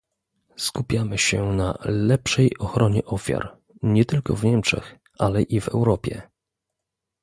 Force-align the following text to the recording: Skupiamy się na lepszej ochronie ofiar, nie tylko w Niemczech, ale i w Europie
Skupiamy 0.57 1.17
się 1.17 1.43
na 1.53 1.77
lepszej 1.85 2.57
ochronie 2.57 3.05
ofiar, 3.05 3.57
nie 3.83 4.05
tylko 4.05 4.35
w 4.35 4.43
Niemczech, 4.43 4.95
ale 5.19 5.41
i 5.41 5.61
w 5.61 5.67
Europie 5.69 6.21